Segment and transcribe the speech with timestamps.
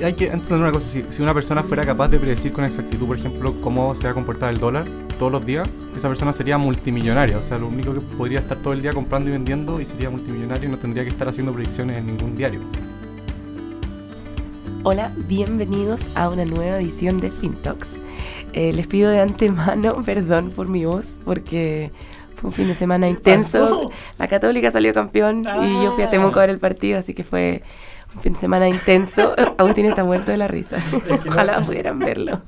[0.00, 2.64] Y hay que entender una cosa, si, si, una persona fuera capaz de predecir con
[2.64, 4.84] exactitud, por ejemplo, cómo se va a comportar el dólar
[5.18, 7.38] todos los días, esa persona sería multimillonaria.
[7.38, 10.10] O sea, lo único que podría estar todo el día comprando y vendiendo y sería
[10.10, 12.60] multimillonario y no tendría que estar haciendo predicciones en ningún diario.
[14.82, 17.94] Hola, bienvenidos a una nueva edición de FinTalks.
[18.52, 21.90] Eh, les pido de antemano perdón por mi voz, porque
[22.36, 23.90] fue un fin de semana intenso.
[24.18, 27.22] La Católica salió campeón y yo fui a Temuco a ver el partido, así que
[27.22, 27.62] fue
[28.20, 29.34] fin de semana intenso.
[29.58, 30.78] Agustín está muerto de la risa.
[31.26, 32.42] Ojalá pudieran verlo.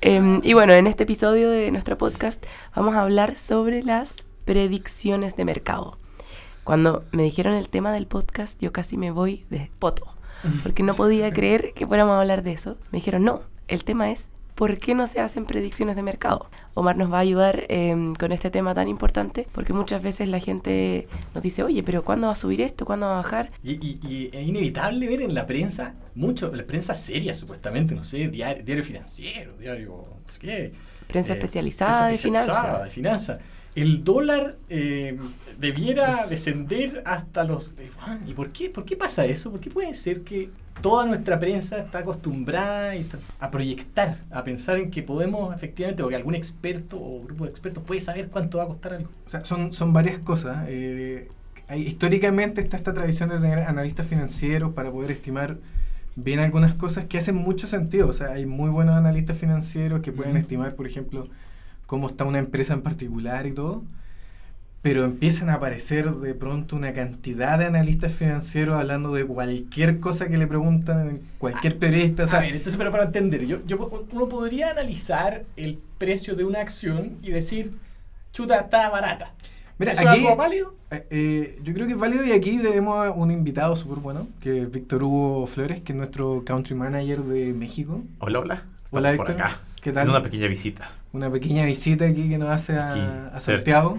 [0.00, 5.36] Eh, y bueno, en este episodio de nuestro podcast vamos a hablar sobre las predicciones
[5.36, 5.98] de mercado.
[6.64, 10.06] Cuando me dijeron el tema del podcast, yo casi me voy de poto,
[10.62, 12.76] porque no podía creer que fuéramos a hablar de eso.
[12.92, 16.48] Me dijeron, no, el tema es ¿por qué no se hacen predicciones de mercado?
[16.74, 20.40] Omar nos va a ayudar eh, con este tema tan importante porque muchas veces la
[20.40, 22.84] gente nos dice, oye, pero ¿cuándo va a subir esto?
[22.84, 23.50] ¿Cuándo va a bajar?
[23.62, 28.04] Y, y, y es inevitable ver en la prensa, mucho, la prensa seria supuestamente, no
[28.04, 30.72] sé, diario, diario financiero, diario, no sé qué.
[31.06, 33.38] Prensa eh, especializada, prensa especializada de finanzas.
[33.74, 35.18] El dólar eh,
[35.58, 37.72] debiera descender hasta los...
[38.26, 39.50] ¿Y por qué, por qué pasa eso?
[39.50, 40.50] ¿Por qué puede ser que
[40.80, 42.94] toda nuestra prensa está acostumbrada
[43.38, 47.84] a proyectar, a pensar en que podemos efectivamente, porque algún experto o grupo de expertos
[47.84, 49.08] puede saber cuánto va a costar algo.
[49.26, 50.66] O sea, son, son varias cosas.
[50.68, 51.28] Eh,
[51.68, 55.58] hay, históricamente está esta tradición de tener analistas financieros para poder estimar
[56.16, 58.08] bien algunas cosas que hacen mucho sentido.
[58.08, 61.28] O sea, hay muy buenos analistas financieros que pueden estimar, por ejemplo,
[61.86, 63.82] cómo está una empresa en particular y todo
[64.82, 70.28] pero empiezan a aparecer de pronto una cantidad de analistas financieros hablando de cualquier cosa
[70.28, 72.24] que le preguntan, cualquier periodista.
[72.24, 76.60] a ver, entonces, pero para entender, yo, yo, uno podría analizar el precio de una
[76.60, 77.72] acción y decir,
[78.32, 79.32] chuta, está barata.
[79.78, 80.74] Mira, ¿Es aquí, algo válido?
[80.90, 84.26] Eh, eh, yo creo que es válido y aquí tenemos a un invitado súper bueno,
[84.40, 88.02] que es Víctor Hugo Flores, que es nuestro country manager de México.
[88.18, 88.64] Hola, hola.
[88.90, 89.36] hola, Víctor.
[89.36, 89.60] Por acá.
[89.80, 90.08] ¿Qué tal?
[90.08, 90.90] Una pequeña visita.
[91.12, 93.98] Una pequeña visita aquí que nos hace a, a Santiago.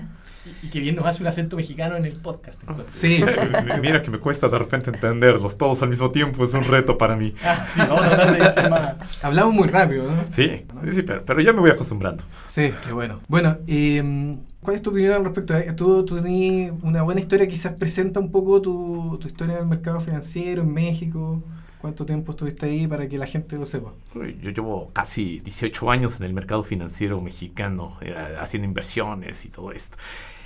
[0.62, 2.62] Y, que bien nos hace un acento mexicano en el podcast.
[2.88, 3.24] Sí.
[3.82, 7.16] Mira que me cuesta de repente entenderlos todos al mismo tiempo, es un reto para
[7.16, 7.34] mí.
[7.44, 8.96] Ah, sí, vamos a tratar de decir más.
[9.22, 10.24] Hablamos muy rápido, ¿no?
[10.30, 12.24] Sí, sí pero, pero, ya me voy acostumbrando.
[12.48, 13.22] Sí, qué bueno.
[13.28, 15.56] Bueno, eh, ¿cuál es tu opinión al respecto?
[15.76, 20.02] ¿Tú, tú tenías una buena historia, quizás presenta un poco tu, tu historia del mercado
[20.02, 21.44] financiero en México?
[21.84, 23.92] ¿Cuánto tiempo estuviste ahí para que la gente lo sepa?
[24.16, 29.74] Yo llevo casi 18 años en el mercado financiero mexicano, eh, haciendo inversiones y todo
[29.74, 29.98] esto.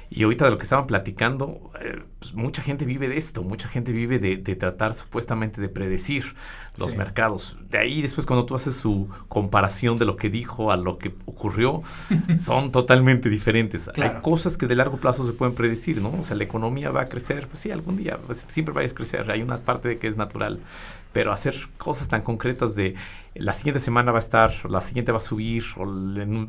[0.09, 3.67] Y ahorita de lo que estaban platicando, eh, pues mucha gente vive de esto, mucha
[3.67, 6.33] gente vive de, de tratar supuestamente de predecir
[6.77, 7.57] los mercados.
[7.69, 11.13] De ahí después cuando tú haces su comparación de lo que dijo a lo que
[11.25, 11.83] ocurrió,
[12.39, 13.89] son totalmente diferentes.
[13.89, 16.13] Hay cosas que de largo plazo se pueden predecir, ¿no?
[16.19, 18.87] O sea, la economía va a crecer, pues sí, algún día, pues, siempre va a
[18.87, 20.61] crecer, hay una parte de que es natural,
[21.17, 22.93] pero hacer cosas tan concretas de
[23.33, 25.83] la siguiente semana va a estar, la siguiente va a subir o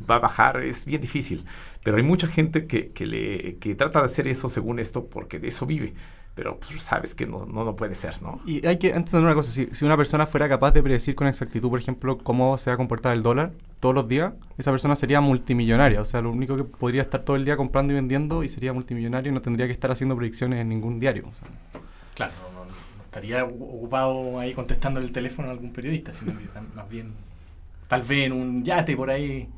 [0.07, 1.43] va a bajar, es bien difícil.
[1.83, 5.39] Pero hay mucha gente que, que, le, que trata de hacer eso según esto porque
[5.39, 5.95] de eso vive
[6.35, 8.39] pero pues, sabes que no, no, no, puede ser, ¿no?
[8.45, 11.27] Y hay que entender una cosa, si, si, una persona fuera capaz de predecir con
[11.27, 14.95] exactitud, por ejemplo, cómo se va a comportar el dólar todos los días, esa persona
[14.95, 18.43] sería multimillonaria, o sea, lo único que podría estar todo el día comprando y vendiendo
[18.43, 21.25] y sería multimillonario y no tendría que estar haciendo predicciones en ningún diario.
[22.15, 22.58] Claro, no, no,
[23.09, 27.13] estaría ocupado ahí contestando el teléfono a algún periodista, sino que más bien,
[27.87, 29.49] tal vez en un yate por ahí.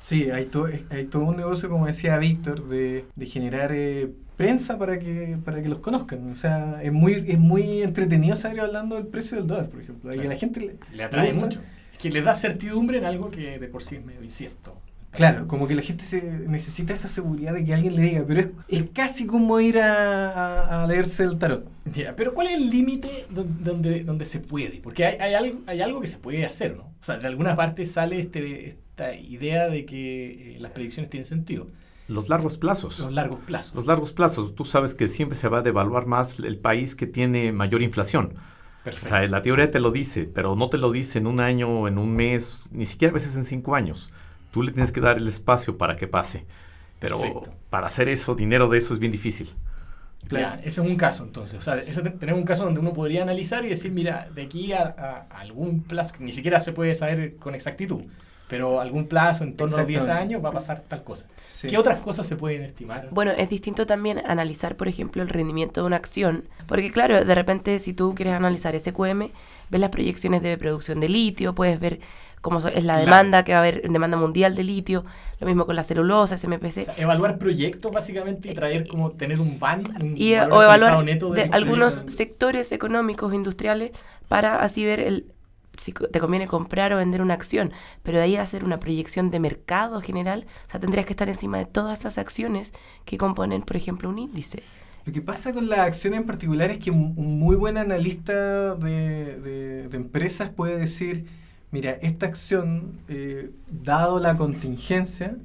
[0.00, 3.72] Sí, hay, todo hay todo un negocio, como decía Víctor, de, de generar...
[3.72, 4.10] Eh,
[4.40, 6.30] prensa para que para que los conozcan.
[6.32, 10.14] O sea, es muy es muy entretenido salir hablando del precio del dólar, por ejemplo.
[10.14, 11.60] Y a la gente le, le atrae mucho.
[12.00, 14.72] Que le da certidumbre en algo que de por sí es medio incierto.
[15.10, 18.40] Claro, como que la gente se necesita esa seguridad de que alguien le diga, pero
[18.40, 21.68] es, es casi como ir a, a, leerse el tarot.
[21.92, 24.80] Yeah, pero ¿cuál es el límite donde, donde se puede?
[24.80, 26.84] Porque hay, hay, algo, hay algo que se puede hacer, ¿no?
[26.84, 31.24] O sea, de alguna parte sale este, esta idea de que eh, las predicciones tienen
[31.24, 31.66] sentido.
[32.06, 33.00] Los largos plazos.
[33.00, 33.74] Los largos plazos.
[33.74, 34.54] Los largos plazos.
[34.54, 38.34] Tú sabes que siempre se va a devaluar más el país que tiene mayor inflación.
[38.84, 39.06] Perfecto.
[39.06, 41.86] O sea, la teoría te lo dice, pero no te lo dice en un año,
[41.88, 44.10] en un mes, ni siquiera a veces en cinco años.
[44.50, 46.46] Tú le tienes que dar el espacio para que pase.
[46.98, 47.54] Pero Perfecto.
[47.70, 49.48] para hacer eso, dinero de eso es bien difícil.
[50.28, 50.60] Claro.
[50.60, 51.58] Ese es un caso entonces.
[51.58, 54.72] O sea, ese tenemos un caso donde uno podría analizar y decir, mira, de aquí
[54.72, 58.02] a, a algún plazo, ni siquiera se puede saber con exactitud
[58.50, 61.28] pero algún plazo, en torno a 10 años, va a pasar tal cosa.
[61.44, 61.68] Sí.
[61.68, 63.08] ¿Qué otras cosas se pueden estimar?
[63.12, 67.34] Bueno, es distinto también analizar, por ejemplo, el rendimiento de una acción, porque claro, de
[67.36, 69.30] repente si tú quieres analizar SQM,
[69.70, 72.00] ves las proyecciones de producción de litio, puedes ver
[72.40, 73.44] cómo es la demanda, claro.
[73.44, 75.04] que va a haber demanda mundial de litio,
[75.40, 76.78] lo mismo con la celulosa, SMPC.
[76.78, 81.04] O sea, evaluar proyectos básicamente y traer como tener un ban, un y, o evaluar
[81.04, 83.90] neto de, de algunos sectores económicos, industriales,
[84.28, 85.32] para así ver el
[85.78, 87.72] si te conviene comprar o vender una acción,
[88.02, 91.28] pero de ahí a hacer una proyección de mercado general, o sea, tendrías que estar
[91.30, 92.74] encima de todas las acciones
[93.06, 94.68] que componen, por ejemplo, un índice.
[95.04, 98.74] Lo que pasa con las acciones en particular es que un, un muy buen analista
[98.74, 101.26] de, de- de empresas puede decir,
[101.72, 105.36] mira, esta acción, eh, dado la contingencia,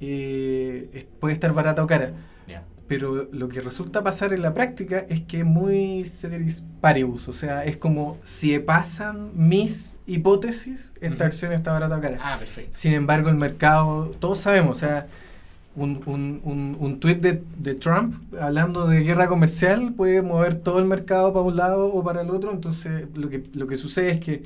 [0.00, 2.12] eh, es- puede estar barata o cara.
[2.46, 2.64] Ya.
[2.86, 7.28] Pero lo que resulta pasar en la práctica es que es muy ceteris paribus.
[7.28, 11.24] O sea, es como si pasan mis hipótesis, esta Ujú.
[11.24, 12.18] acción está barata o cara.
[12.22, 12.70] Ah, perfecto.
[12.72, 15.06] Sin embargo, el mercado, todos sabemos, o sea,
[15.76, 20.80] un, un, un, un tuit de, de Trump hablando de guerra comercial puede mover todo
[20.80, 22.52] el mercado para un lado o para el otro.
[22.52, 24.42] Entonces, lo que, lo que sucede es que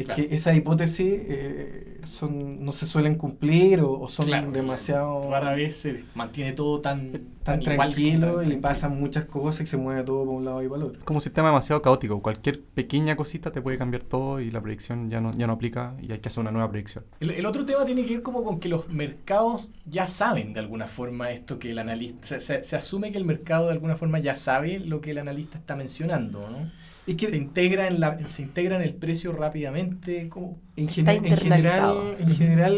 [0.00, 0.28] es Claro.
[0.28, 5.52] que esas hipótesis eh, son, no se suelen cumplir o, o son Claro, demasiado Rara
[5.52, 7.12] vez se mantiene todo tan,
[7.42, 8.60] tan igual, tranquilo tan y tranquilo.
[8.62, 10.98] pasan muchas cosas y se mueve todo para un lado y para el otro.
[11.00, 12.18] Es como un sistema demasiado caótico.
[12.20, 15.94] Cualquier pequeña cosita te puede cambiar todo y la predicción ya no, ya no aplica
[16.00, 17.04] y hay que hacer una nueva predicción.
[17.20, 20.60] El, el otro tema tiene que ver como con que los mercados ya saben de
[20.60, 22.26] alguna forma esto que el analista...
[22.26, 25.18] Se, se- se asume que el mercado de alguna forma ya sabe lo que el
[25.18, 26.70] analista está mencionando, ¿no?
[27.12, 30.28] Y que Se integra en, la, se integra en el precio rápidamente.
[30.28, 32.16] como En, Está en general, internalizado.
[32.18, 32.74] en general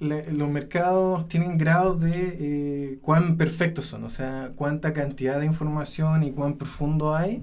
[0.00, 5.46] la- los mercados tienen grados de eh, cuán perfectos son, o sea, cuánta cantidad de
[5.46, 7.42] información y cuán profundo hay.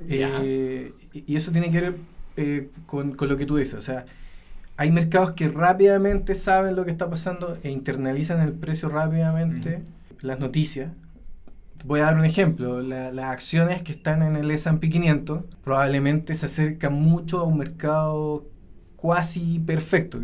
[0.00, 0.30] Ya.
[0.42, 1.96] Eh, y y eso tiene que ver
[2.36, 4.04] eh, con, con lo que tú dices, o sea,
[4.76, 9.82] hay mercados que rápidamente saben lo que está pasando e internalizan el precio rápidamente,
[10.22, 10.92] las noticias.
[11.84, 16.34] Voy a dar un ejemplo, la- las acciones que están en el S&P 500 probablemente
[16.34, 18.50] se acercan mucho a un mercado
[18.96, 20.20] cuasi perfecto.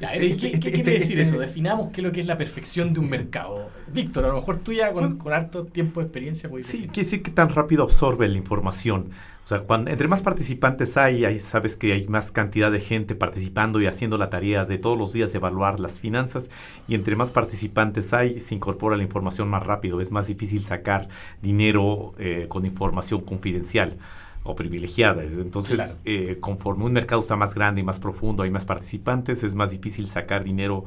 [0.00, 1.38] Ya, este- ¿Qué, qué- este- qué este- quiere decir este- eso?
[1.40, 3.70] Definamos qué es lo que es la perfección de un mercado.
[3.92, 6.88] Víctor, a lo mejor tú ya con, con harto tiempo de experiencia puedes Sí, decir.
[6.90, 9.10] quiere decir que tan rápido absorbe la información.
[9.44, 13.78] O sea, cuando, entre más participantes hay, sabes que hay más cantidad de gente participando
[13.80, 16.50] y haciendo la tarea de todos los días evaluar las finanzas.
[16.88, 20.00] Y entre más participantes hay, se incorpora la información más rápido.
[20.00, 21.08] Es más difícil sacar
[21.42, 23.98] dinero eh, con información confidencial
[24.44, 25.24] o privilegiada.
[25.24, 25.92] Es- Entonces, Claro.
[26.04, 29.70] eh, conforme un mercado está más grande y más profundo, hay más participantes, es más
[29.72, 30.84] difícil sacar dinero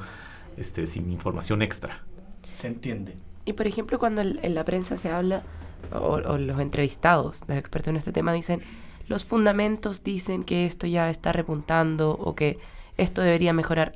[0.58, 2.04] este, sin información extra.
[2.52, 3.16] Se entiende.
[3.46, 5.44] Y por ejemplo, cuando el- en la prensa se habla,
[5.92, 8.62] o, o los entrevistados, los expertos en este tema dicen,
[9.08, 12.58] los fundamentos dicen que esto ya está repuntando o que
[12.98, 13.96] esto debería mejorar.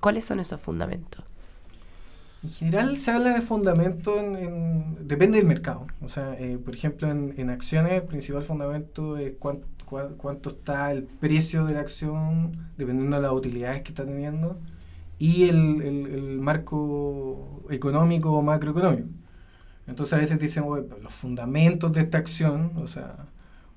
[0.00, 1.24] ¿Cuáles son esos fundamentos?
[2.44, 5.86] En general se habla de fundamento en, en- depende del mercado.
[6.02, 10.92] O sea, eh, por ejemplo, en, acciones el principal fundamento es cuán- cuán- cuánto está
[10.92, 14.58] el precio de la acción, dependiendo de las utilidades que está teniendo,
[15.18, 15.82] y el,
[16.40, 19.08] marco económico o macroeconómico.
[19.86, 23.26] Entonces a veces dicen, "Oye, pero los fundamentos de esta acción, o sea,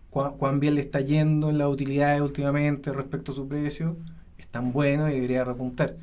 [0.09, 3.97] cuán, cuán bien le está yendo en las utilidades últimamente respecto a su precio,
[4.37, 5.97] están buenos y debería repuntar.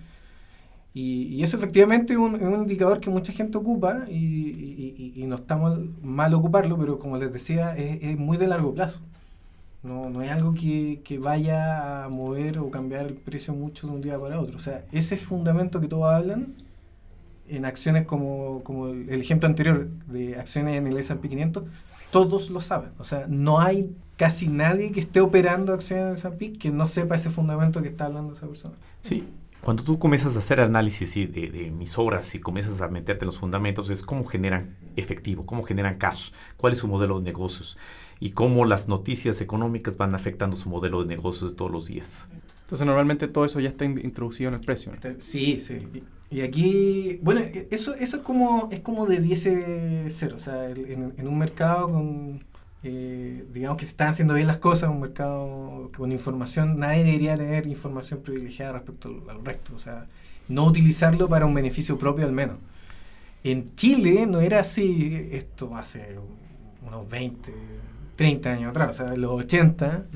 [0.95, 5.13] Y, y eso efectivamente es un, es un indicador que mucha gente ocupa y, y-
[5.17, 5.57] y- no está
[6.03, 9.01] mal, ocuparlo, pero como les decía, es, es muy de largo plazo.
[9.83, 13.95] No, no es algo que, que vaya a mover o cambiar el precio mucho de
[13.95, 14.57] un día para otro.
[14.57, 16.55] O sea, ese fundamento que todos hablan
[17.49, 21.65] en acciones como, como el ejemplo anterior de acciones en el S&P 500,
[22.11, 22.91] todos lo saben.
[22.99, 26.87] O sea, no hay casi nadie que esté operando acciones en el S&P que no
[26.87, 28.75] sepa ese fundamento que está hablando esa persona.
[29.03, 29.29] Sí,
[29.65, 33.39] cuando tú comienzas a hacer análisis de, de emisoras y comienzas a meterte en los
[33.39, 37.79] fundamentos, es cómo generan efectivo, cómo generan cash, cuál es su modelo de negocios
[38.21, 42.29] y cómo las noticias económicas van afectando su modelo de negocios de todos los días.
[42.65, 44.93] Entonces normalmente todo eso ya está in- introducido en el precio.
[44.93, 45.15] ¿no?
[45.19, 45.79] Sí, sí.
[46.31, 50.33] Y aquí, bueno, e- eso, eso es como es como debiese ser.
[50.35, 52.43] O sea, el- en, en un mercado con,
[52.85, 57.37] eh, digamos que se están haciendo bien las cosas, un mercado con información, nadie debería
[57.37, 59.75] tener información privilegiada respecto al, al resto.
[59.75, 60.07] O sea,
[60.49, 62.59] no utilizarlo para un beneficio propio al menos.
[63.43, 66.19] En Chile no era así, esto hace
[66.87, 67.53] unos 20,
[68.17, 70.07] 30 años atrás, o sea, en los 80.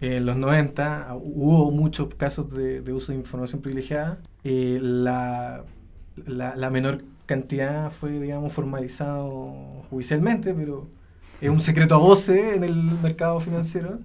[0.00, 4.18] En los 90 hubo muchos casos de, de uso de información privilegiada.
[4.42, 5.64] Eh, la,
[6.26, 10.88] la, la menor cantidad fue, digamos, formalizado judicialmente, pero
[11.40, 13.98] es un secreto a voces en el mercado financiero.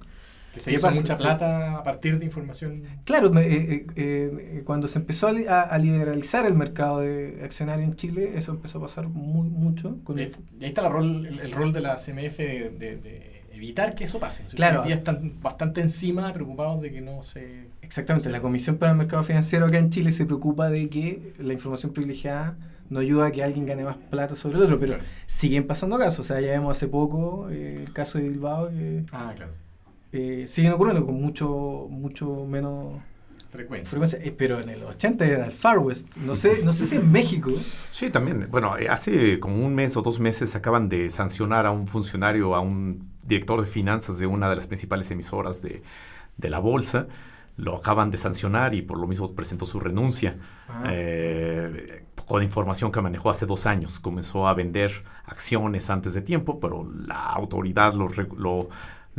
[0.53, 0.99] Que se ¿Qué hizo pasa?
[0.99, 2.81] mucha plata a partir de información.
[3.05, 7.95] Claro, eh, eh, eh, cuando se empezó a, a- liberalizar el mercado de accionario en
[7.95, 9.97] Chile, eso empezó a pasar muy, mucho.
[10.03, 12.69] Con Y el- y ahí está la rol, el, el rol de la CMF de,
[12.71, 14.43] de- de evitar que eso pase.
[14.55, 14.81] Claro.
[14.83, 17.67] Día están bastante encima, preocupados de que no se.
[17.83, 18.31] Exactamente, Sí.
[18.31, 21.93] la Comisión para el Mercado Financiero acá en Chile se preocupa de que la información
[21.93, 22.57] privilegiada
[22.89, 25.09] no ayuda a que alguien gane más plata sobre el otro, pero Claro.
[25.25, 26.19] siguen pasando casos.
[26.19, 29.51] O sea, ya vemos hace poco eh, el caso de Bilbao que Ah, claro.
[30.11, 33.01] eh, siguen ocurriendo con mucho, mucho menos
[33.49, 33.89] Frecuencia.
[33.91, 34.19] frecuencia.
[34.23, 36.15] Eh, pero en el 80 era el Far West.
[36.17, 37.51] No sé, no sé si en México.
[37.89, 38.47] Sí, también.
[38.51, 42.53] Bueno, eh, hace como un mes o dos meses acaban de sancionar a un funcionario,
[42.55, 45.81] a un director de finanzas de una de las principales emisoras de,
[46.37, 47.07] de la bolsa.
[47.59, 50.37] Lo acaban de sancionar y por lo mismo presentó su renuncia.
[50.67, 50.83] Ah.
[50.85, 53.99] Eh, con información que manejó hace dos años.
[53.99, 54.91] Comenzó a vender
[55.25, 58.69] acciones antes de tiempo, pero la autoridad lo, lo,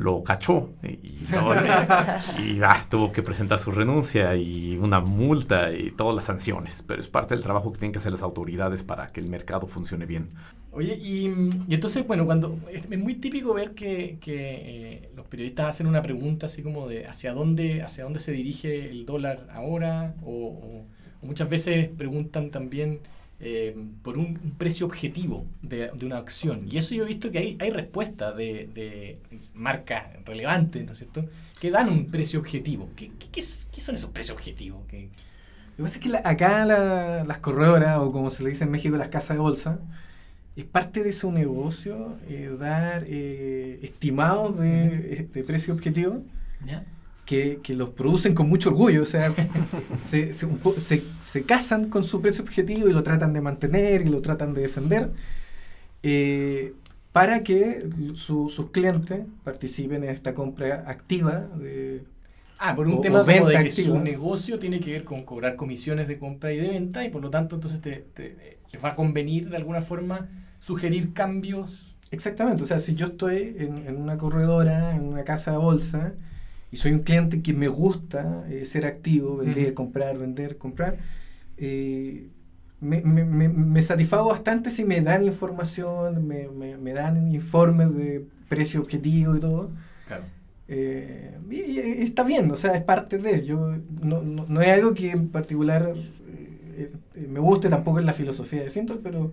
[0.00, 1.50] lo cachó y, no-
[2.45, 6.83] y, ah, tuvo que presentar su renuncia y una multa y todas las sanciones.
[6.87, 9.66] Pero es parte del trabajo que tienen que hacer las autoridades para que el mercado
[9.66, 10.28] funcione bien.
[10.73, 11.26] Oye, y,
[11.69, 15.87] y entonces, bueno, cuando es es muy típico ver que, que, eh, los periodistas hacen
[15.88, 20.30] una pregunta así como de hacia dónde, hacia dónde se dirige el dólar ahora, o,
[20.30, 20.87] o-
[21.23, 23.00] o muchas veces preguntan también
[23.40, 26.66] eh, por un, un precio objetivo de, de una acción.
[26.70, 29.18] Y eso yo he visto que hay, hay respuestas de, de
[29.54, 31.25] marcas relevantes, ¿no es cierto?,
[31.61, 32.88] que dan un precio objetivo.
[32.97, 34.82] ¿Qué, qué, qué es- qué son esos precios objetivos?
[34.88, 35.09] ¿Qué-
[35.76, 38.64] Lo que pasa es que la- acá la- las corredoras, o como se le dice
[38.64, 39.80] en México, las casas de bolsa,
[40.56, 46.23] es parte de su negocio eh, dar eh, estimados de, de precio objetivo
[46.66, 46.85] ¿Ya?
[47.30, 49.02] Que, que los producen con mucho orgullo.
[49.04, 49.32] O sea,
[50.02, 50.49] se, se,
[50.80, 54.54] se- se casan con su precio objetivo y lo tratan de mantener y lo tratan
[54.54, 55.10] de defender
[56.02, 56.75] eh,
[57.12, 62.04] para que su- sus clientes participen en esta compra activa de,
[62.58, 63.87] Ah, por un O- tema o como de que activa.
[63.88, 67.22] su negocio tiene que ver con cobrar comisiones de compra y de venta y por
[67.22, 71.96] lo tanto entonces te, te- les va a convenir de alguna forma sugerir cambios.
[72.10, 76.12] Exactamente, o sea, si yo estoy en, en una corredora, en una casa de bolsa,
[76.73, 79.75] y soy un cliente que me gusta eh, ser activo, vender, Ujú.
[79.75, 80.99] comprar, vender, comprar,
[81.57, 82.29] eh,
[82.81, 87.95] me, me- me- me satisfago bastante si me dan información, me, me- me dan informes
[87.95, 89.71] de precio objetivo y todo.
[90.07, 90.25] Claro.
[90.69, 91.57] Eh, y,
[92.00, 93.45] y está bien, o sea, es parte de.
[93.45, 95.93] Yo, no, no, no es algo que en particular
[96.77, 99.33] eh, eh, me guste, tampoco es la filosofía de Fintor, pero,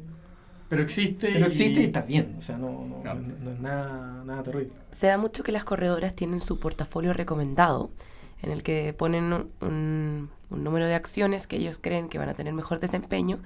[0.70, 1.30] Pero existe.
[1.34, 3.22] pero existe y y está bien, o sea, no, no, Claro.
[3.22, 4.72] no- no es nada, nada terrible.
[4.92, 7.90] Se da mucho que las corredoras tienen su portafolio recomendado,
[8.42, 12.30] en el que ponen un, un- un número de acciones que ellos creen que van
[12.30, 13.40] a tener mejor desempeño,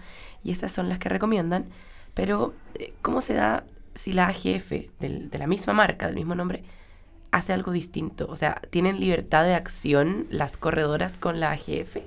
[0.43, 1.65] y esas son las que recomiendan.
[2.13, 3.63] Pero, eh, ¿cómo se da
[3.93, 6.63] si la AGF del- de la misma marca, del mismo nombre,
[7.31, 8.27] hace algo distinto?
[8.29, 11.97] O sea, ¿tienen libertad de acción las corredoras con la AGF?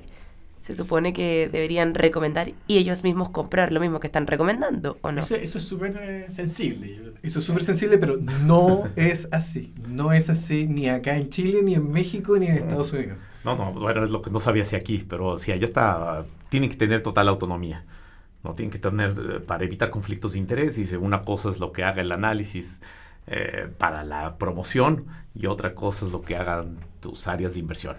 [0.64, 5.12] Se supone que deberían recomendar y ellos mismos comprar lo mismo que están recomendando, ¿o
[5.12, 5.21] no?
[5.21, 7.12] Eso, eso es súper eh, sensible.
[7.23, 8.16] Eso es súper sensible, pero
[8.47, 9.75] no es así.
[9.90, 13.18] No es así ni acá en Chile, ni en México, ni en Estados Unidos.
[13.44, 16.71] No, no, bueno, es lo que no sabía si aquí, pero sí, allá está, tienen
[16.71, 17.85] que tener total autonomía.
[18.42, 21.73] No tienen que tener, eh, para evitar conflictos de interés, dice, una cosa es lo
[21.73, 22.80] que haga el análisis
[23.26, 25.04] eh, para la promoción
[25.35, 27.97] y otra cosa es lo que hagan tus áreas de inversión.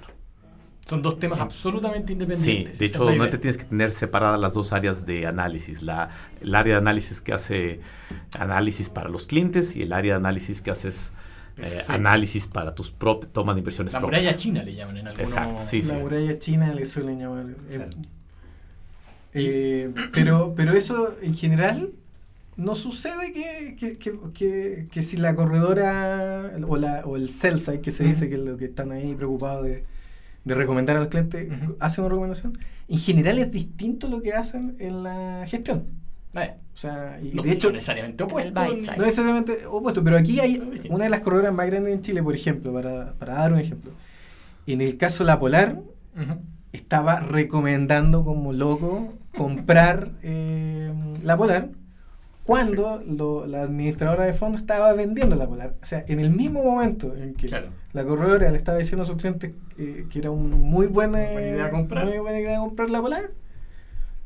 [0.86, 2.77] Son dos temas absolutamente Sí, independientes.
[2.80, 5.82] de esa hecho, no te tienes que tener separadas las dos áreas de análisis.
[5.82, 6.10] La,
[6.42, 7.80] el área de análisis que hace
[8.39, 11.13] análisis para los clientes y el área de análisis que haces
[11.58, 14.22] eh, análisis para tus propias tomas de inversiones La propias.
[14.22, 15.27] muralla china le llaman en algunos...
[15.32, 15.88] Exacto, sí, sí.
[15.92, 17.46] La muralla china le suelen llamar.
[17.50, 17.89] eh, Claro.
[19.34, 21.89] eh, pero, pero eso en general
[22.58, 27.60] no sucede que, que, que, que- que si la corredora o, la, o el sell
[27.60, 28.13] side, que se Ujú.
[28.13, 29.84] dice que es lo que están ahí preocupados de,
[30.45, 31.75] de recomendar al cliente, Ujú.
[31.79, 35.83] hace una recomendación, en general es distinto lo que hacen en la gestión.
[36.73, 38.51] O sea, y no, de hecho, no necesariamente opuesto.
[38.97, 42.35] no necesariamente opuesto, pero aquí hay una de las corredoras más grandes en Chile, por
[42.35, 43.91] ejemplo, para, para dar un ejemplo.
[44.67, 45.79] En el caso de la Polar,
[46.73, 50.91] estaba recomendando como loco comprar eh,
[51.23, 51.69] la Polar
[52.45, 55.73] cuando lo- la administradora de fondos estaba vendiendo la Polar.
[55.81, 57.69] O sea, en el mismo momento en que Claro.
[57.93, 61.27] la corredora le estaba diciendo a sus clientes eh, que era una muy buena, Muy
[61.33, 62.05] buena idea comprar.
[62.05, 63.31] muy buena idea comprar la Polar,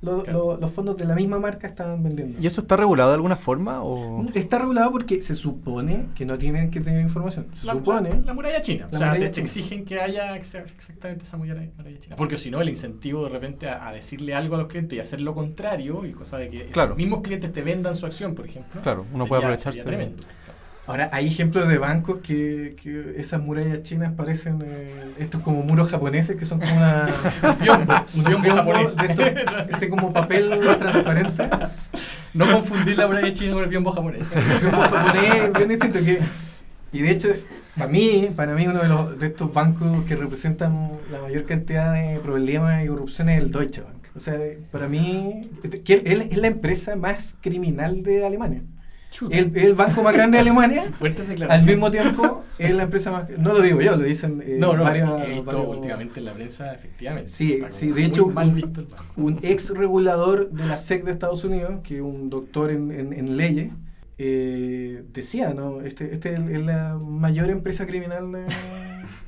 [0.01, 0.39] lo- Claro.
[0.53, 2.39] lo- los fondos de la misma marca estaban vendiendo.
[2.41, 3.84] ¿Y eso está regulado de alguna forma?
[3.84, 4.25] O...
[4.34, 7.48] Está regulado porque se supone que no tienen que tener información.
[7.60, 8.10] Se La, supone.
[8.10, 8.88] la- la muralla china.
[8.91, 9.44] La o sea, muralla te, china.
[9.46, 12.15] exigen que haya exa- exactamente esa muralla, muralla china.
[12.15, 15.00] Porque si no, el incentivo de repente a, a decirle algo a los clientes y
[15.01, 16.89] hacer lo contrario, y cosa de que Claro.
[16.89, 18.82] los mismos clientes te vendan su acción, por ejemplo.
[18.82, 19.82] Claro, uno sería- puede aprovecharse.
[19.82, 20.24] sería tremendo.
[20.89, 25.89] Ahora, hay ejemplos de bancos que, que esas murallas chinas parecen eh, estos como muros
[25.91, 27.08] japoneses que son como una,
[27.62, 28.96] Biombo, un biombo japonés.
[28.96, 29.25] de estos-
[29.72, 31.48] este como papel transparente.
[32.34, 34.27] No confundir la muralla china con el biombo japonés.
[34.36, 36.19] Un biombo japonés bien distinto que
[36.91, 37.29] y de hecho
[37.77, 41.93] para mí para mí uno de, los, de estos bancos que representan la mayor cantidad
[41.93, 44.36] de problemas y corrupción es el Deutsche Bank o sea
[44.72, 48.63] para mí este, que es, es la empresa más criminal de Alemania.
[49.31, 50.83] El, el banco más grande de Alemania.
[51.49, 53.29] Al mismo tiempo, es la empresa más.
[53.38, 56.25] No lo digo yo, lo dicen eh, No, no, varias- he visto varios- últimamente en
[56.25, 57.29] la prensa, efectivamente.
[57.29, 58.85] Sí, sí, de hecho, un-
[59.17, 63.13] un ex regulador de la SEC de Estados Unidos, que es un doctor en, en-
[63.13, 63.71] en leyes,
[64.21, 65.81] eh, decía, ¿no?
[65.81, 68.45] Este, este es la mayor empresa criminal de,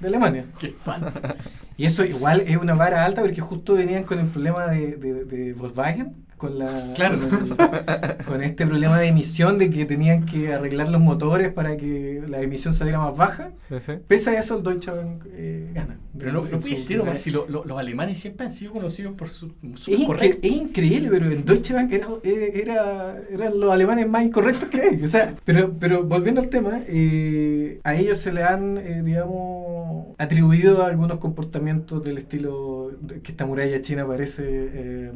[0.01, 0.45] de Alemania.
[0.59, 1.11] Qué espanto.
[1.77, 5.23] Y eso igual es una vara alta porque justo venían con el problema de, de-
[5.25, 7.19] de Volkswagen, con la Claro.
[7.19, 11.77] con, el- con este problema de emisión de que tenían que arreglar los motores para
[11.77, 13.51] que la emisión saliera más baja.
[13.69, 13.91] Sí, sí.
[14.07, 15.99] Pese a eso, el Deutsche Bank eh, gana.
[16.17, 16.43] Pero
[17.15, 20.39] si lo- lo- los alemanes siempre han sido conocidos por su, su Es, incre- correcto.
[20.41, 25.03] es increíble, pero en Deutsche Bank era, era- eran los alemanes más incorrectos que hay.
[25.03, 30.07] O sea, pero, pero volviendo al tema, eh, a ellos se le han, eh, digamos,
[30.17, 32.91] atribuido algunos comportamientos del estilo
[33.23, 35.11] que esta muralla china parece eh,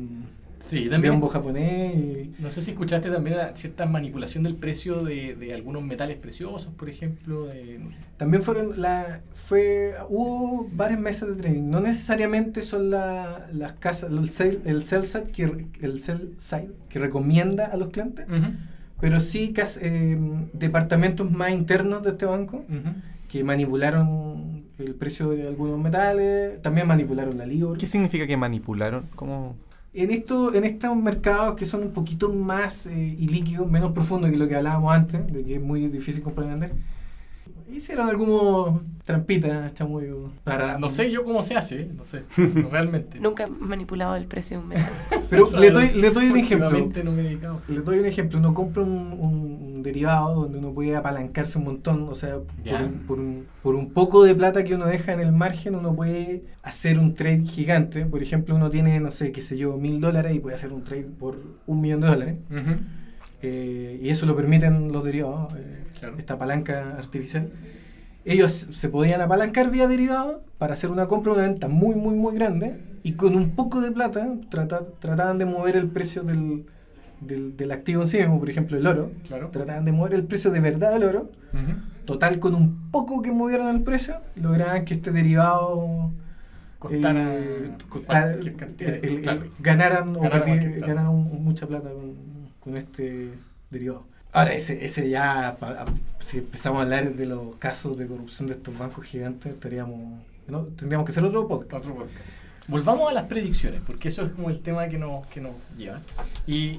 [0.59, 1.01] Sí, también.
[1.13, 1.95] biombo japonés.
[1.95, 6.17] y- No sé si escuchaste también la cierta manipulación del precio de, de algunos metales
[6.17, 7.45] preciosos, por ejemplo.
[7.45, 7.79] De,
[8.17, 11.69] También fueron la fue hubo varias mesas de trading.
[11.69, 16.69] No necesariamente son la- las casas, el sell, el sell side que el sell side
[16.89, 18.25] que recomienda a los clientes.
[18.27, 18.53] Ujú,
[19.01, 20.17] pero sí cas- eh,
[20.53, 22.93] departamentos más internos de este banco ujú.
[23.29, 27.77] que manipularon el precio de algunos metales, también manipularon la libra.
[27.77, 29.05] ¿Qué significa que manipularon?
[29.15, 29.55] ¿Cómo?
[29.97, 34.35] En, esto, en estos mercados que son un poquito más eh, ilíquidos, menos profundos que
[34.35, 36.73] lo que hablábamos antes, de que es muy difícil vender,
[37.77, 40.79] hicieron algunos trampitas, chamuyo, para...
[40.79, 42.23] No sé yo cómo se hace, no sé,
[42.55, 43.19] no, realmente.
[43.19, 44.89] Nunca he manipulado el precio de un metal.
[45.29, 46.67] Pero le doy, le doy un ejemplo.
[46.69, 47.61] últimamente no me he dedicado.
[47.67, 48.89] Le doy un ejemplo, uno compra un,
[49.19, 53.75] un- derivado donde uno puede apalancarse un montón, o sea, por un, por, un, por
[53.75, 57.43] un poco de plata que uno deja en el margen, uno puede hacer un trade
[57.45, 58.03] gigante.
[58.07, 60.83] Por ejemplo, uno tiene, no sé, qué sé yo, mil dólares y puede hacer un
[60.83, 62.35] trade por un millón de dólares.
[63.43, 66.17] Eh, y eso lo permiten los derivados, eh, Claro.
[66.17, 67.49] esta palanca artificial.
[68.25, 72.33] Ellos se podían apalancar vía derivado para hacer una compra una venta muy, muy, muy
[72.33, 76.65] grande y con un poco de plata trata- trataban de mover el precio del,
[77.21, 79.11] del, del activo en sí mismo, por ejemplo el oro.
[79.27, 79.49] Claro.
[79.51, 81.31] Trataban de mover el precio de verdad del oro.
[82.05, 86.11] Total, con un poco que movieran el precio, lograban que este derivado
[86.79, 89.41] Costara, eh, costara- cantidad el- el- claro.
[89.59, 91.07] ganaran, o Ganaran
[91.43, 92.13] mucha plata con,
[92.59, 93.31] con este
[93.71, 94.05] derivado.
[94.35, 95.55] Ahora, ese, ese ya,
[96.19, 100.63] si empezamos a hablar de los casos de corrupción de estos bancos gigantes, estaríamos, ¿no?
[100.63, 101.85] tendríamos que hacer otro podcast.
[101.87, 102.05] Otro.
[102.67, 106.01] Volvamos a las predicciones, porque eso es como el tema que nos, que nos lleva.
[106.47, 106.77] Y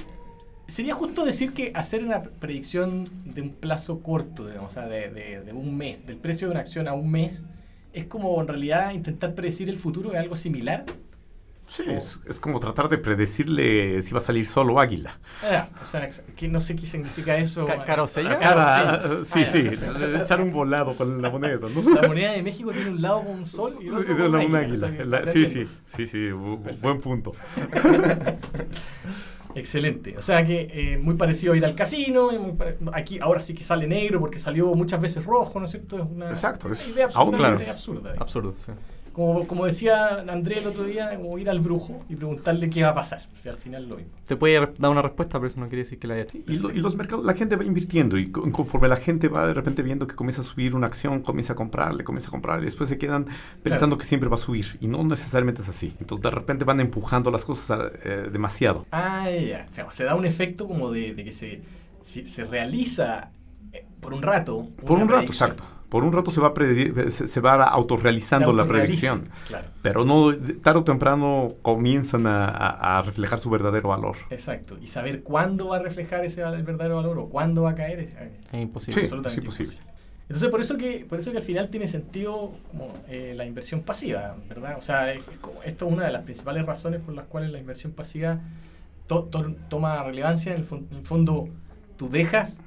[0.69, 5.11] sería justo decir que hacer una predicción de un plazo corto, digamos, o sea, de,
[5.11, 7.47] de- de un mes, del precio de una acción a un mes,
[7.95, 10.85] es como en realidad intentar predecir el futuro de algo similar.
[11.69, 15.19] Sí, es, es como tratar de predecirle si va a salir solo águila.
[15.43, 17.67] Ah, o sea, que no sé qué significa eso.
[17.67, 18.35] Ca- carosella.
[18.35, 21.91] Ah, Cara, sí, Ah, sí, le- echar un volado con la moneda, ¿no?
[22.01, 24.91] La moneda de México tiene un lado con un sol y otro con un águila.
[25.07, 27.33] La- sí, sí, sí, sí, buen punto.
[29.55, 30.17] Excelente.
[30.19, 32.29] O sea que eh, muy parecido a ir al casino.
[32.93, 36.03] aquí ahora sí que sale negro porque salió muchas veces rojo, ¿no es cierto?
[36.03, 37.73] Es una Exacto, es idea aún absolutamente claro.
[37.73, 38.13] absurda.
[38.19, 38.73] Absurdo, sí.
[39.17, 42.91] Como, como decía André el otro día, como ir al brujo y preguntarle qué va
[42.91, 43.23] a pasar.
[43.35, 44.13] O sea, al final lo mismo.
[44.27, 46.37] Te puede dar una respuesta, pero eso no quiere decir que la haya hecho.
[46.47, 49.47] Y, lo- y los mercados, la gente va invirtiendo y con- conforme la gente va
[49.47, 52.61] de repente viendo que comienza a subir una acción, comienza a comprarle, comienza a comprar
[52.61, 53.25] y después se quedan
[53.63, 55.95] pensando que siempre va a subir y no necesariamente es así.
[55.99, 58.85] Entonces de repente van empujando las cosas eh, demasiado.
[58.93, 59.67] Ah, ya.
[59.71, 61.63] O sea, se da un efecto como de, de que se,
[62.03, 63.31] si- se realiza
[63.73, 64.69] eh, por un rato.
[64.85, 65.65] Por un rato, exacto.
[65.89, 66.53] Por un rato se va,
[67.11, 69.25] se, se va autorrealizando Se la predicción.
[69.47, 69.69] Claro.
[69.83, 74.17] Pero no, de- tarde o temprano comienzan a, a- a reflejar su verdadero valor.
[74.31, 74.77] Exacto.
[74.83, 78.01] Y saber cuándo va a reflejar ese el verdadero valor o cuándo va a caer.
[78.01, 78.11] es-
[78.53, 78.95] Es imposible.
[78.95, 79.73] Sí, absolutamente sí, posible.
[79.75, 79.97] imposible.
[80.29, 83.83] Entonces, por eso que por eso que al final tiene sentido como eh, la inversión
[83.83, 84.77] pasiva, ¿verdad?
[84.77, 87.53] O sea, es- es como- esto es una de las principales razones por las cuales
[87.53, 88.41] la inversión pasiva
[89.07, 90.53] to- to- toma relevancia.
[90.53, 91.49] En el, en el fondo,
[91.97, 92.59] tú dejas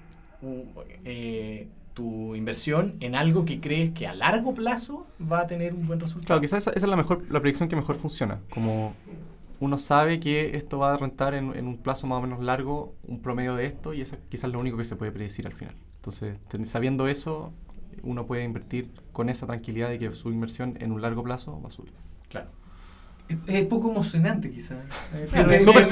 [0.41, 0.63] u-
[1.03, 1.67] eh,
[1.99, 5.99] tu inversión en algo que crees que a largo plazo va a tener un buen
[5.99, 6.27] resultado.
[6.27, 8.39] Claro, quizás esa, esa es la mejor la predicción que mejor funciona.
[8.49, 8.93] Como
[9.59, 12.95] uno sabe que esto va a rentar en, en un plazo más o menos largo,
[13.05, 15.53] un promedio de esto, y eso es quizás lo único que se puede predecir al
[15.53, 15.75] final.
[15.97, 17.51] Entonces, sabiendo eso,
[18.01, 21.67] uno puede invertir con esa tranquilidad de que su inversión en un largo plazo va
[21.67, 21.91] a subir.
[22.29, 22.47] Claro.
[23.29, 24.77] Es, es poco emocionante quizás.
[25.13, 25.83] Eh, Claro, pierde, en súper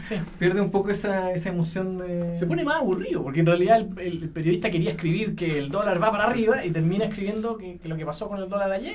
[0.00, 0.14] sí.
[0.38, 2.36] pierde un poco esa, esa emoción de...
[2.36, 6.00] Se pone más aburrido, porque en realidad el, el periodista quería escribir que el dólar
[6.02, 8.94] va para arriba y termina escribiendo que, que lo que pasó con el dólar ayer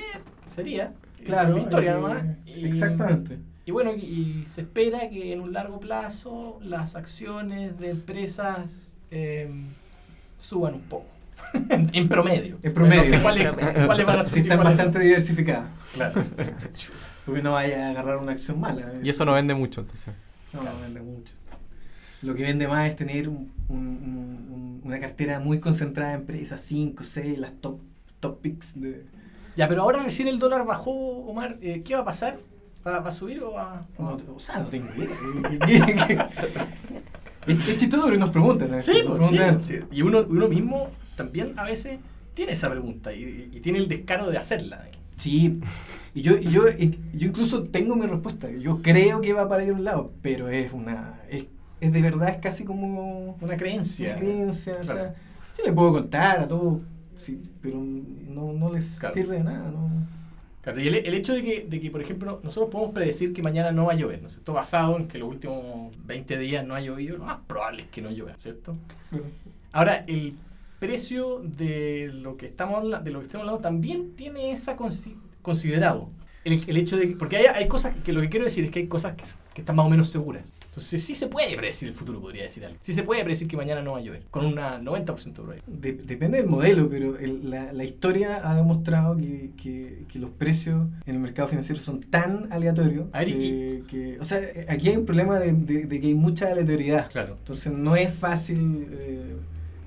[0.50, 2.22] sería Claro, la historia eh, nomás.
[2.46, 3.38] Y- Exactamente.
[3.66, 8.94] Y bueno, y, y se espera que en un largo plazo las acciones de empresas
[9.10, 9.50] eh,
[10.38, 11.04] suban un poco.
[11.70, 12.58] En, en promedio.
[12.62, 13.04] En promedio.
[13.04, 14.44] No sé cuáles, cuáles van a Si subir.
[14.44, 15.68] y están bastante diversificadas.
[15.94, 16.22] Claro.
[17.26, 18.80] Porque no vaya a agarrar una acción mala.
[18.94, 19.00] eh.
[19.04, 20.14] Y eso no vende mucho, entonces.
[20.52, 21.32] No, no vende mucho.
[22.22, 26.16] Lo que vende más es tener un- un- un- un- una cartera muy concentrada de
[26.18, 27.80] empresas, 5, 6, las top,
[28.20, 29.04] top picks de...
[29.56, 31.58] Ya, pero ahora recién el dólar bajó, Omar.
[31.60, 32.38] eh, ¿Qué va a pasar?
[32.86, 36.30] ¿Va, va a subir o va o No, o sea, no tengo idea.
[37.46, 38.72] es, es chistoso porque nos preguntan.
[38.74, 38.82] ¿eh?
[38.82, 39.78] Sí, Nos pues, sí, preguntan, sí.
[39.92, 41.98] Y uno, uno mismo también a veces
[42.32, 44.88] tiene esa pregunta y, y tiene el descaro de hacerla.
[45.16, 45.60] Sí,
[46.14, 48.48] y yo, y yo, yo incluso tengo mi respuesta.
[48.50, 51.20] Yo creo que va para ir a un lado, pero es una.
[51.28, 51.46] Es,
[51.80, 53.36] es de verdad, es casi como.
[53.40, 54.10] Una creencia.
[54.12, 54.74] Una creencia.
[54.74, 54.98] O Claro.
[55.00, 55.14] sea,
[55.58, 56.82] yo le puedo contar a todos,
[57.16, 59.12] sí, pero no, no les Claro.
[59.14, 59.70] sirve de nada.
[59.72, 59.90] ¿no?
[60.62, 63.42] Claro, y el, el hecho de que, de que, por ejemplo, nosotros podemos predecir que
[63.42, 64.52] mañana no va a llover, ¿no es cierto?
[64.52, 68.02] Basado en que los últimos 20 días no ha llovido, lo más probable es que
[68.02, 68.76] no llueva, ¿cierto?
[69.72, 70.34] Ahora, el
[70.78, 75.16] precio de lo que estamos habla- de lo que estamos hablando también tiene esa consi-
[75.42, 76.10] considerado.
[76.44, 78.70] El, el hecho de que, porque hay, hay cosas que lo que quiero decir es
[78.70, 80.54] que hay cosas que, que están más o menos seguras.
[80.66, 82.78] Entonces sí se puede predecir el futuro, podría decir algo.
[82.80, 85.66] Sí se puede predecir que mañana no va a llover, con una 90% de probabilidad.
[85.66, 90.30] De- depende del modelo, pero el- la, la historia ha demostrado que, que- que los
[90.30, 94.96] precios en el mercado financiero son tan aleatorios ver, y- que- o sea, aquí hay
[94.96, 97.10] un problema de, de- de que hay mucha aleatoriedad.
[97.10, 97.34] Claro.
[97.40, 99.36] Entonces no es fácil eh,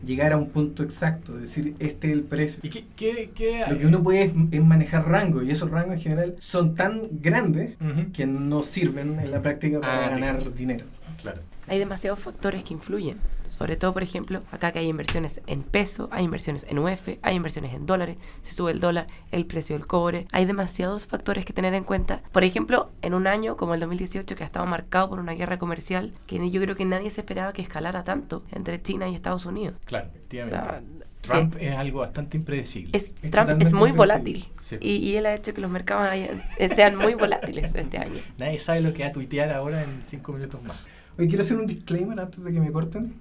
[0.05, 2.59] llegar a un punto exacto, decir este es el precio.
[2.63, 5.95] ¿Y qué, qué, qué Lo que uno puede es, es manejar rangos y esos rangos
[5.95, 7.75] en general son tan grandes
[8.13, 10.85] que no sirven en la práctica para Ah, ganar dinero.
[11.21, 11.41] Claro.
[11.67, 13.17] Hay demasiados factores que influyen.
[13.61, 17.35] Sobre todo, por ejemplo, acá que hay inversiones en peso, hay inversiones en UF, hay
[17.35, 20.25] inversiones en dólares, si sube el dólar, el precio del cobre.
[20.31, 22.23] Hay demasiados factores que tener en cuenta.
[22.31, 25.59] Por ejemplo, en un año como el 2018 que ha estado marcado por una guerra
[25.59, 29.45] comercial que yo creo que nadie se esperaba que escalara tanto entre China y Estados
[29.45, 29.75] Unidos.
[29.85, 30.55] Claro, O efectivamente.
[30.57, 30.81] sea,
[31.21, 31.65] Trump sí.
[31.67, 32.97] es algo bastante impredecible.
[32.97, 34.77] Es, Es Trump es muy volátil Sí.
[34.81, 36.41] y, y él ha hecho que los mercados hayan-
[36.75, 38.19] sean muy volátiles este año.
[38.39, 40.83] Nadie sabe lo que va a tuitear ahora en cinco minutos más.
[41.21, 43.13] Hoy quiero hacer un disclaimer antes de que me corten.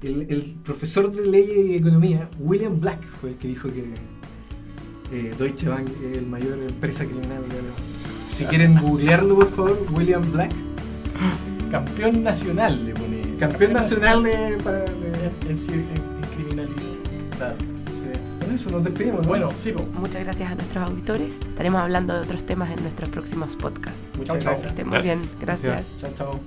[0.00, 3.94] El, el profesor de ley y economía, William Black, fue el que dijo que
[5.12, 7.72] eh, Deutsche Bank es el mayor empresa criminal de Alemania.
[8.36, 10.52] Si quieren googlearlo, por favor, William Black,
[11.72, 13.34] Campeón nacional le pone.
[13.40, 14.86] campeón nacional de, para, de-
[15.48, 17.56] en, en, en- criminalidad.
[17.88, 18.44] sí.
[18.46, 19.22] Con eso nos despedimos.
[19.22, 19.28] ¿no?
[19.28, 19.82] Bueno, sí, po.
[19.98, 21.40] Muchas gracias a nuestros auditores.
[21.40, 23.98] Estaremos hablando de otros temas en nuestros próximos podcasts.
[24.16, 24.36] muchas.
[24.36, 24.70] Que gracias.
[24.70, 25.18] estén muy Gracias.
[25.36, 25.40] bien.
[25.40, 25.86] Gracias.
[26.00, 26.40] chao, chao.